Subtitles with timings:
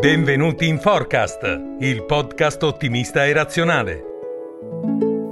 [0.00, 1.40] Benvenuti in Forecast,
[1.80, 4.02] il podcast ottimista e razionale.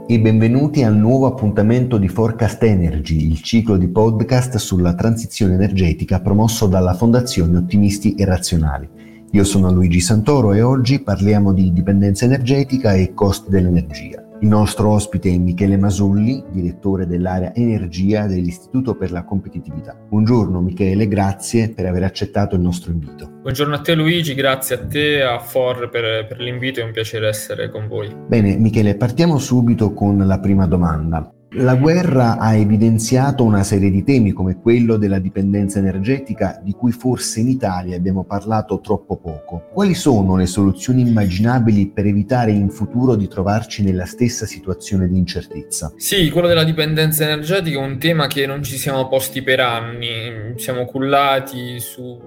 [0.09, 6.21] E benvenuti al nuovo appuntamento di Forecast Energy, il ciclo di podcast sulla transizione energetica
[6.21, 8.89] promosso dalla Fondazione Ottimisti e Razionali.
[9.31, 14.26] Io sono Luigi Santoro e oggi parliamo di dipendenza energetica e costi dell'energia.
[14.41, 19.97] Il nostro ospite è Michele Masulli, direttore dell'area energia dell'Istituto per la Competitività.
[20.09, 23.31] Buongiorno Michele, grazie per aver accettato il nostro invito.
[23.41, 27.29] Buongiorno a te Luigi, grazie a te, a For per, per l'invito, è un piacere
[27.29, 28.15] essere con voi.
[28.27, 31.31] Bene Michele, partiamo subito con la prima domanda.
[31.59, 36.93] La guerra ha evidenziato una serie di temi come quello della dipendenza energetica di cui
[36.93, 39.69] forse in Italia abbiamo parlato troppo poco.
[39.73, 45.17] Quali sono le soluzioni immaginabili per evitare in futuro di trovarci nella stessa situazione di
[45.17, 45.95] incertezza?
[45.97, 50.53] Sì, quello della dipendenza energetica è un tema che non ci siamo posti per anni,
[50.57, 52.21] siamo cullati sul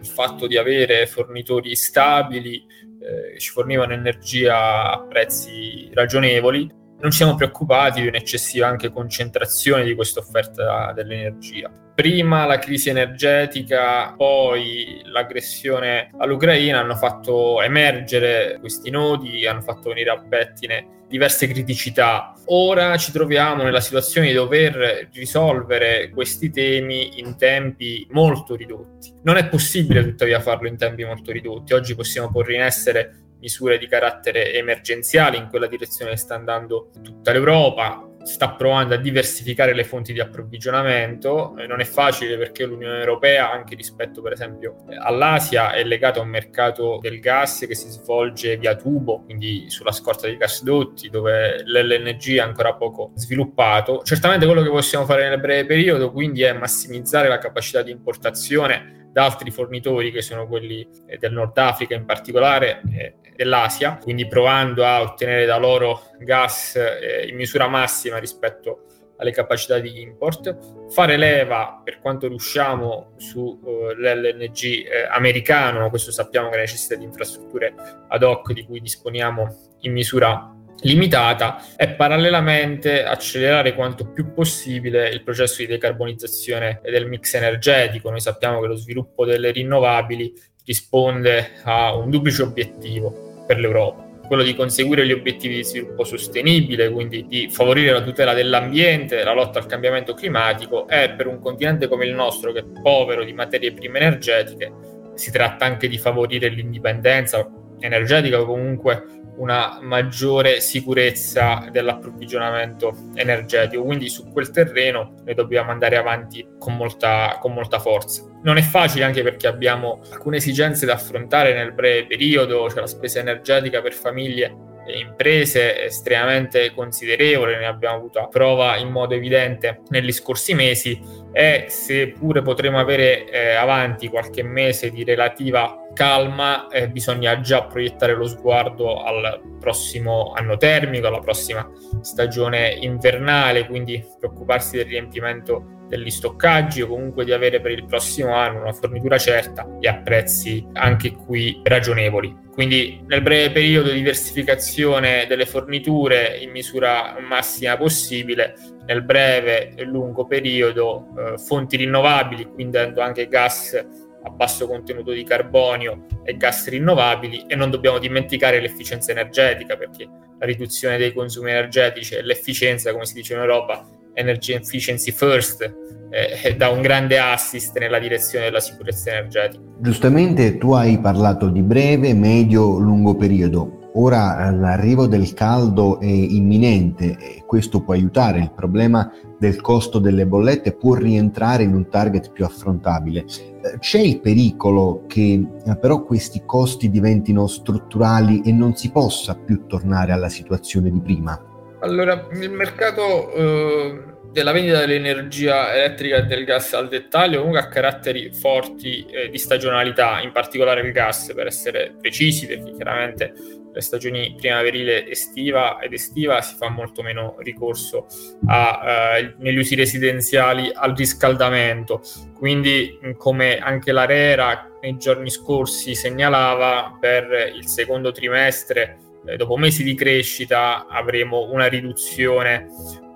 [0.00, 2.64] fatto di avere fornitori stabili
[3.00, 9.94] eh, ci fornivano energia a prezzi ragionevoli non siamo preoccupati di un'eccessiva anche concentrazione di
[9.94, 11.70] questa offerta dell'energia.
[11.94, 20.10] Prima la crisi energetica, poi l'aggressione all'Ucraina hanno fatto emergere questi nodi, hanno fatto venire
[20.10, 22.32] al pettine diverse criticità.
[22.46, 29.12] Ora ci troviamo nella situazione di dover risolvere questi temi in tempi molto ridotti.
[29.24, 31.74] Non è possibile tuttavia farlo in tempi molto ridotti.
[31.74, 37.32] Oggi possiamo porre in essere misure di carattere emergenziale, in quella direzione sta andando tutta
[37.32, 42.98] l'Europa, sta provando a diversificare le fonti di approvvigionamento, eh, non è facile perché l'Unione
[42.98, 47.88] Europea, anche rispetto per esempio all'Asia, è legata a un mercato del gas che si
[47.88, 54.02] svolge via tubo, quindi sulla scorta dei gasdotti, dove l'LNG è ancora poco sviluppato.
[54.02, 58.99] Certamente quello che possiamo fare nel breve periodo quindi è massimizzare la capacità di importazione
[59.12, 64.26] da altri fornitori che sono quelli eh, del Nord Africa in particolare e dell'Asia, quindi
[64.26, 68.84] provando a ottenere da loro gas eh, in misura massima rispetto
[69.16, 76.56] alle capacità di import, fare leva per quanto riusciamo sull'LNG eh, americano, questo sappiamo che
[76.56, 77.74] necessita di infrastrutture
[78.08, 85.22] ad hoc di cui disponiamo in misura limitata e parallelamente accelerare quanto più possibile il
[85.22, 88.10] processo di decarbonizzazione del mix energetico.
[88.10, 90.32] Noi sappiamo che lo sviluppo delle rinnovabili
[90.64, 96.88] risponde a un duplice obiettivo per l'Europa quello di conseguire gli obiettivi di sviluppo sostenibile,
[96.88, 101.88] quindi di favorire la tutela dell'ambiente, la lotta al cambiamento climatico e per un continente
[101.88, 104.72] come il nostro che è povero di materie prime energetiche
[105.14, 107.44] si tratta anche di favorire l'indipendenza
[107.80, 109.04] energetica o comunque
[109.36, 113.82] una maggiore sicurezza dell'approvvigionamento energetico.
[113.82, 118.22] Quindi su quel terreno noi dobbiamo andare avanti con molta, con molta forza.
[118.42, 122.86] Non è facile anche perché abbiamo alcune esigenze da affrontare nel breve periodo, cioè la
[122.86, 129.82] spesa energetica per famiglie e imprese estremamente considerevole, ne abbiamo avuto prova in modo evidente
[129.88, 131.00] negli scorsi mesi
[131.32, 138.14] e seppure potremo avere eh, avanti qualche mese di relativa calma, eh, bisogna già proiettare
[138.14, 141.68] lo sguardo al prossimo anno termico, alla prossima
[142.00, 148.32] stagione invernale, quindi preoccuparsi del riempimento degli stoccaggi o comunque di avere per il prossimo
[148.32, 152.48] anno una fornitura certa e a prezzi anche qui ragionevoli.
[152.52, 158.54] Quindi nel breve periodo diversificazione delle forniture in misura massima possibile,
[158.90, 163.86] nel breve e lungo periodo eh, fonti rinnovabili, quindi anche gas
[164.22, 170.08] a basso contenuto di carbonio e gas rinnovabili e non dobbiamo dimenticare l'efficienza energetica perché
[170.38, 175.62] la riduzione dei consumi energetici e l'efficienza, come si dice in Europa, energy efficiency first,
[176.10, 179.62] eh, dà un grande assist nella direzione della sicurezza energetica.
[179.78, 183.79] Giustamente tu hai parlato di breve, medio, lungo periodo.
[183.94, 188.38] Ora eh, l'arrivo del caldo è imminente e questo può aiutare.
[188.38, 193.24] Il problema del costo delle bollette può rientrare in un target più affrontabile.
[193.62, 199.34] Eh, c'è il pericolo che eh, però questi costi diventino strutturali e non si possa
[199.34, 201.44] più tornare alla situazione di prima?
[201.80, 207.68] Allora, il mercato eh, della vendita dell'energia elettrica e del gas al dettaglio comunque ha
[207.68, 213.32] caratteri forti eh, di stagionalità, in particolare il gas, per essere precisi, perché chiaramente
[213.72, 218.06] le stagioni primaverile estiva ed estiva si fa molto meno ricorso
[218.46, 222.02] a, eh, negli usi residenziali al riscaldamento.
[222.36, 229.82] Quindi, come anche l'ARERA nei giorni scorsi segnalava, per il secondo trimestre eh, dopo mesi
[229.82, 232.68] di crescita avremo una riduzione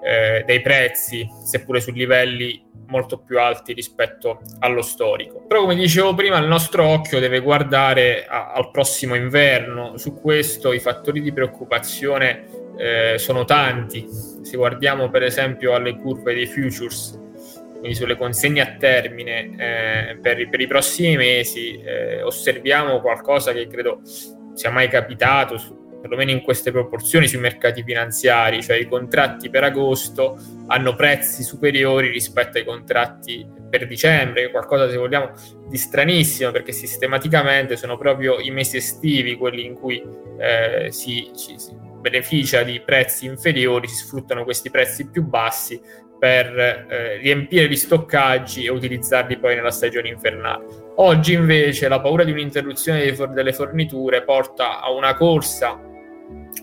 [0.02, 5.44] eh, dei prezzi, seppure su livelli molto più alti rispetto allo storico.
[5.46, 9.96] Però come dicevo prima, il nostro occhio deve guardare a, al prossimo inverno.
[9.96, 12.44] Su questo i fattori di preoccupazione
[12.76, 14.06] eh, sono tanti.
[14.42, 17.20] Se guardiamo per esempio alle curve dei futures,
[17.78, 23.66] quindi sulle consegne a termine eh, per, per, i prossimi mesi, eh, osserviamo qualcosa che
[23.66, 24.00] credo
[24.54, 29.64] sia mai capitato su perlomeno in queste proporzioni sui mercati finanziari, cioè i contratti per
[29.64, 35.30] agosto hanno prezzi superiori rispetto ai contratti per dicembre, qualcosa se vogliamo
[35.66, 40.04] di stranissimo perché sistematicamente sono proprio i mesi estivi quelli in cui
[40.38, 45.80] eh, si, ci, si beneficia di prezzi inferiori, si sfruttano questi prezzi più bassi
[46.18, 50.66] per eh, riempire gli stoccaggi e utilizzarli poi nella stagione invernale.
[50.96, 55.92] Oggi invece la paura di un'interruzione delle forniture porta a una corsa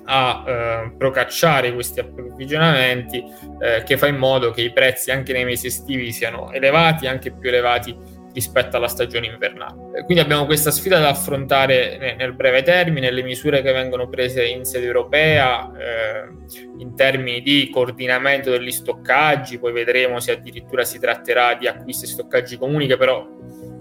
[0.05, 3.23] a eh, procacciare questi approvvigionamenti
[3.59, 7.31] eh, che fa in modo che i prezzi anche nei mesi estivi siano elevati, anche
[7.31, 10.03] più elevati rispetto alla stagione invernale.
[10.05, 14.63] Quindi abbiamo questa sfida da affrontare nel breve termine, le misure che vengono prese in
[14.63, 16.29] sede europea eh,
[16.77, 22.07] in termini di coordinamento degli stoccaggi, poi vedremo se addirittura si tratterà di acquisti e
[22.07, 23.27] stoccaggi comuni che però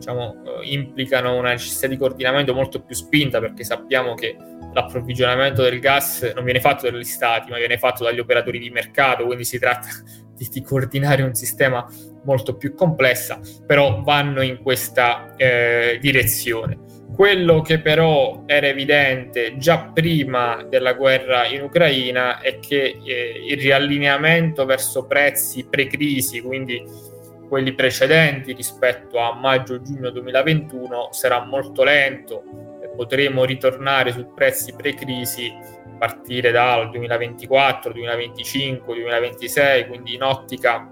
[0.01, 4.35] diciamo, eh, implicano una necessità di coordinamento molto più spinta perché sappiamo che
[4.73, 9.27] l'approvvigionamento del gas non viene fatto dagli stati, ma viene fatto dagli operatori di mercato,
[9.27, 9.89] quindi si tratta
[10.35, 11.87] di, di coordinare un sistema
[12.25, 16.89] molto più complessa, però vanno in questa eh, direzione.
[17.15, 23.59] Quello che però era evidente già prima della guerra in Ucraina è che eh, il
[23.59, 26.83] riallineamento verso prezzi pre-crisi, quindi
[27.51, 32.71] quelli precedenti rispetto a maggio-giugno 2021, sarà molto lento
[33.01, 40.91] potremo ritornare su prezzi pre-crisi a partire dal 2024, 2025, 2026, quindi in ottica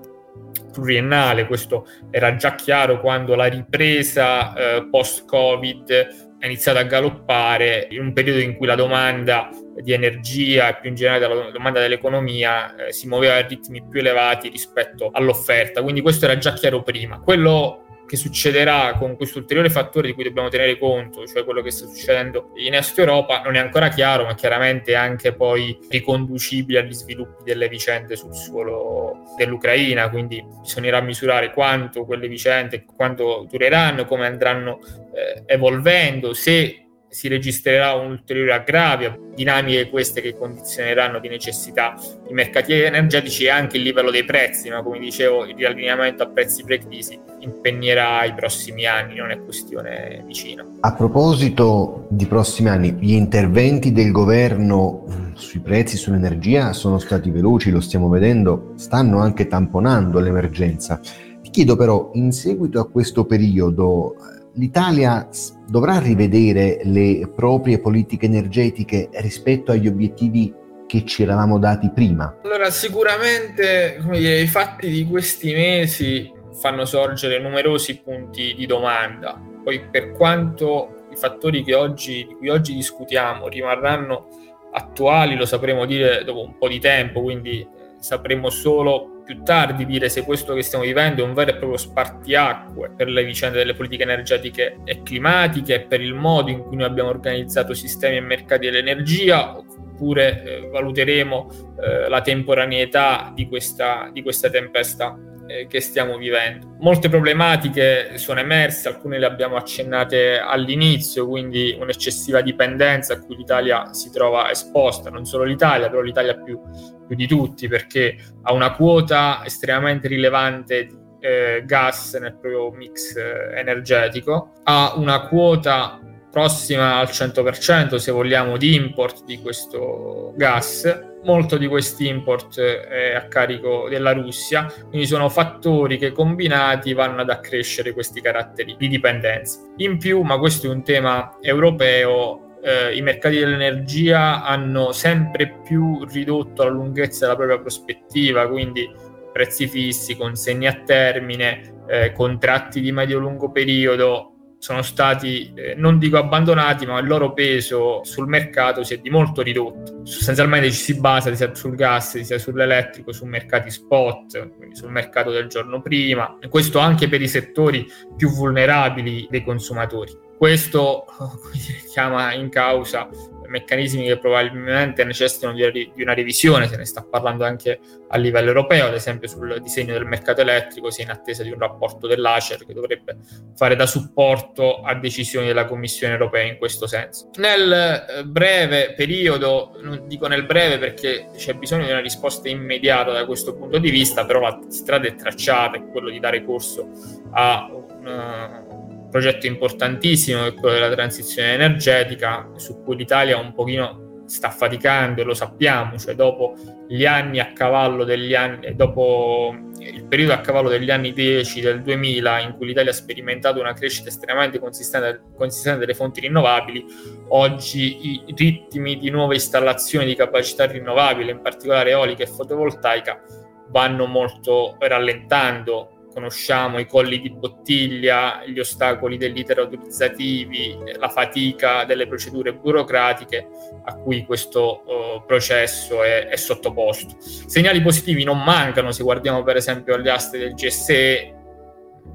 [0.72, 1.46] pluriennale.
[1.46, 5.90] Questo era già chiaro quando la ripresa eh, post-Covid
[6.38, 10.90] è iniziata a galoppare in un periodo in cui la domanda di energia e più
[10.90, 15.82] in generale la domanda dell'economia eh, si muoveva a ritmi più elevati rispetto all'offerta.
[15.82, 17.20] Quindi questo era già chiaro prima.
[17.20, 21.70] Quello che succederà con questo ulteriore fattore di cui dobbiamo tenere conto, cioè quello che
[21.70, 26.78] sta succedendo in Est Europa, non è ancora chiaro, ma chiaramente è anche poi riconducibile
[26.80, 34.06] agli sviluppi delle vicende sul suolo dell'Ucraina, quindi bisognerà misurare quanto quelle vicende, quanto dureranno,
[34.06, 34.78] come andranno
[35.14, 41.94] eh, evolvendo, se si registrerà un ulteriore aggravio, dinamiche queste che condizioneranno di necessità
[42.28, 46.28] i mercati energetici e anche il livello dei prezzi, ma come dicevo il riallineamento a
[46.28, 50.66] prezzi pre-crisi impegnerà i prossimi anni, non è questione vicina.
[50.80, 57.70] A proposito di prossimi anni, gli interventi del governo sui prezzi, sull'energia sono stati veloci,
[57.70, 61.00] lo stiamo vedendo, stanno anche tamponando l'emergenza.
[61.40, 64.16] Ti chiedo però, in seguito a questo periodo,
[64.58, 65.28] l'Italia
[65.66, 70.52] dovrà rivedere le proprie politiche energetiche rispetto agli obiettivi
[70.86, 72.38] che ci eravamo dati prima?
[72.42, 79.40] Allora, sicuramente dire, i fatti di questi mesi fanno sorgere numerosi punti di domanda.
[79.62, 84.28] Poi, per quanto i fattori oggi, di cui oggi discutiamo rimarranno
[84.72, 87.66] attuali, lo sapremo dire dopo un po' di tempo, quindi
[87.98, 91.76] sapremo solo più tardi dire se questo che stiamo vivendo è un vero e proprio
[91.76, 96.76] spartiacque per le vicende delle politiche energetiche e climatiche e per il modo in cui
[96.76, 101.50] noi abbiamo organizzato sistemi e mercati dell'energia oppure eh, valuteremo
[101.80, 106.76] eh, la temporaneità di questa, di questa tempesta eh, che stiamo vivendo.
[106.78, 113.92] Molte problematiche sono emerse, alcune le abbiamo accennate all'inizio, quindi un'eccessiva dipendenza a cui l'Italia
[113.92, 116.60] si trova esposta, non solo l'Italia, però l'Italia più,
[117.06, 123.16] più di tutti, perché ha una quota estremamente rilevante di eh, gas nel proprio mix
[123.16, 126.00] eh, energetico, ha una quota
[126.30, 131.07] prossima al 100% se vogliamo di import di questo gas.
[131.24, 137.22] Molto di questi import è a carico della Russia, quindi sono fattori che combinati vanno
[137.22, 139.60] ad accrescere questi caratteri di dipendenza.
[139.76, 146.04] In più, ma questo è un tema europeo, eh, i mercati dell'energia hanno sempre più
[146.04, 148.88] ridotto la lunghezza della propria prospettiva, quindi
[149.32, 156.18] prezzi fissi, consegne a termine, eh, contratti di medio-lungo periodo sono stati, eh, non dico
[156.18, 160.00] abbandonati, ma il loro peso sul mercato si è di molto ridotto.
[160.04, 165.30] Sostanzialmente ci si basa sia sul gas, sia sull'elettrico, su mercati spot, quindi sul mercato
[165.30, 167.86] del giorno prima, e questo anche per i settori
[168.16, 170.12] più vulnerabili dei consumatori.
[170.36, 171.04] Questo
[171.92, 173.08] chiama in causa
[173.48, 178.86] meccanismi che probabilmente necessitano di, una revisione, se ne sta parlando anche a livello europeo,
[178.86, 182.64] ad esempio sul disegno del mercato elettrico, si è in attesa di un rapporto dell'ACER
[182.64, 183.16] che dovrebbe
[183.56, 187.30] fare da supporto a decisioni della Commissione europea in questo senso.
[187.36, 193.12] Nel eh, breve periodo, non dico nel breve perché c'è bisogno di una risposta immediata
[193.12, 196.90] da questo punto di vista, però la strada è tracciata, è quello di dare corso
[197.32, 204.06] a un progetto importantissimo che è quello della transizione energetica, su cui l'Italia un pochino
[204.28, 206.54] sta faticando e lo sappiamo, cioè dopo
[206.86, 211.82] gli anni a cavallo degli anni, dopo il periodo a cavallo degli anni 10 del
[211.82, 216.84] 2000 in cui l'Italia ha sperimentato una crescita estremamente consistente, consistente delle fonti rinnovabili,
[217.28, 223.22] oggi i ritmi di nuove installazioni di capacità rinnovabili, in particolare eolica e fotovoltaica,
[223.70, 231.84] vanno molto rallentando conosciamo i colli di bottiglia, gli ostacoli degli iter autorizzativi, la fatica
[231.84, 233.46] delle procedure burocratiche
[233.84, 237.14] a cui questo uh, processo è, è, sottoposto.
[237.20, 241.34] Segnali positivi non mancano, se guardiamo per esempio agli aste del GSE,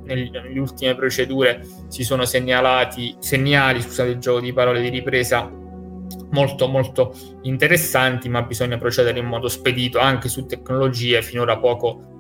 [0.04, 5.50] negli, nelle ultime procedure si sono segnalati segnali, scusate il gioco di parole di ripresa,
[6.32, 12.13] molto molto interessanti, ma bisogna procedere in modo spedito anche su tecnologie finora poco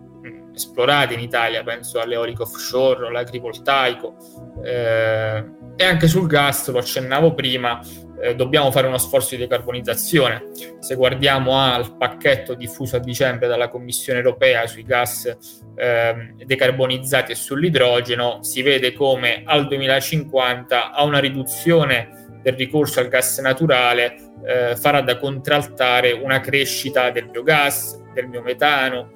[0.53, 4.15] esplorate in Italia, penso all'eolico offshore, all'agrivoltaico
[4.63, 5.43] eh,
[5.75, 7.79] e anche sul gas, lo accennavo prima,
[8.21, 10.51] eh, dobbiamo fare uno sforzo di decarbonizzazione.
[10.79, 15.35] Se guardiamo al pacchetto diffuso a dicembre dalla Commissione europea sui gas
[15.75, 23.07] eh, decarbonizzati e sull'idrogeno, si vede come al 2050 a una riduzione del ricorso al
[23.07, 29.11] gas naturale eh, farà da contraltare una crescita del biogas, del biometano,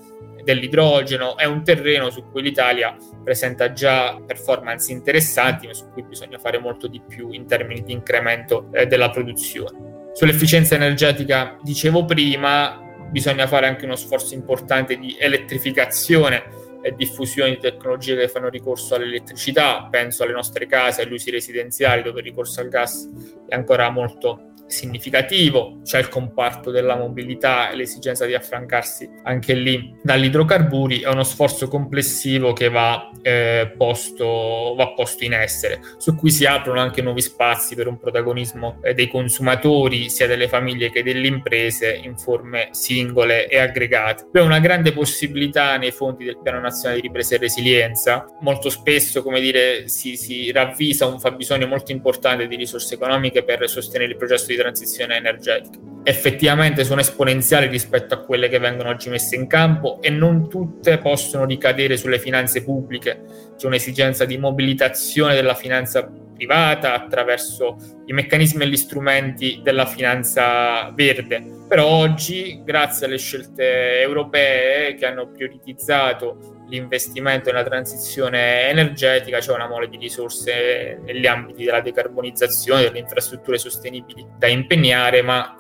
[0.47, 6.37] dell'idrogeno, è un terreno su cui l'Italia presenta già performance interessanti, ma su cui bisogna
[6.37, 10.11] fare molto di più in termini di incremento eh, della produzione.
[10.13, 16.45] Sull'efficienza energetica, dicevo prima, bisogna fare anche uno sforzo importante di elettrificazione
[16.81, 22.03] e diffusione di tecnologie che fanno ricorso all'elettricità, penso alle nostre case, agli usi residenziali
[22.03, 23.09] dove il ricorso al gas
[23.49, 29.95] è ancora molto significativo, c'è il comparto della mobilità e l'esigenza di affrancarsi anche lì
[30.03, 36.15] dagli idrocarburi, è uno sforzo complessivo che va, eh, posto, va posto in essere, su
[36.15, 40.91] cui si aprono anche nuovi spazi per un protagonismo eh, dei consumatori, sia delle famiglie
[40.91, 44.23] che delle imprese, in forme singole e aggregate.
[44.27, 49.23] Abbiamo una grande possibilità nei fondi del Piano Nazionale di Ripresa e Resilienza, molto spesso
[49.23, 54.17] come dire, si, si ravvisa un fabbisogno molto importante di risorse economiche per sostenere il
[54.17, 55.77] processo di transizione energetica.
[56.03, 60.97] Effettivamente sono esponenziali rispetto a quelle che vengono oggi messe in campo e non tutte
[60.99, 63.21] possono ricadere sulle finanze pubbliche.
[63.57, 67.75] C'è un'esigenza di mobilitazione della finanza privata attraverso
[68.05, 71.43] i meccanismi e gli strumenti della finanza verde.
[71.67, 79.67] Però oggi, grazie alle scelte europee che hanno prioritizzato l'investimento nella transizione energetica, c'è una
[79.67, 85.57] mole di risorse negli ambiti della decarbonizzazione, delle infrastrutture sostenibili da impegnare, ma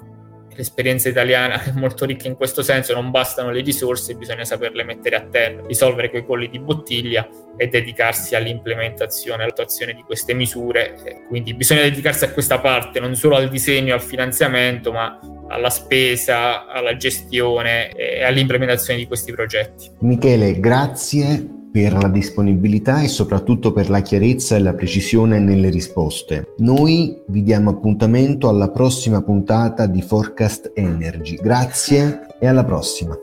[0.57, 5.15] l'esperienza italiana è molto ricca in questo senso, non bastano le risorse, bisogna saperle mettere
[5.15, 11.25] a terra, risolvere quei colli di bottiglia e dedicarsi all'implementazione, all'attuazione di queste misure.
[11.27, 16.67] Quindi bisogna dedicarsi a questa parte, non solo al disegno al finanziamento, ma alla spesa,
[16.67, 19.91] alla gestione e all'implementazione di questi progetti.
[19.99, 26.53] Michele, grazie per la disponibilità e soprattutto per la chiarezza e la precisione nelle risposte.
[26.57, 31.35] Noi vi diamo appuntamento alla prossima puntata di Forecast Energy.
[31.35, 33.15] Grazie e alla prossima.